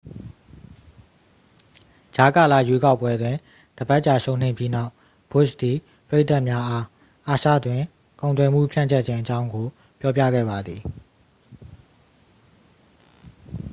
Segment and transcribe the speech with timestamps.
[2.15, 3.37] ကြားကာလရွေးကောက်ပွဲတွင်
[3.77, 4.91] တစ်ပတ်ကြာရှုံးနိမ့်ပြီးနောက်
[5.31, 5.77] ဘွတ်ရှ်သည်
[6.07, 6.85] ပရိသတ်များအား
[7.27, 7.81] အာရှတွင်
[8.21, 9.67] ကုန်သွယ်မှုဖြန့်ကျက်ခြင်းအကြောင်းကို
[9.99, 10.81] ပြောပြခဲ့ပါသည်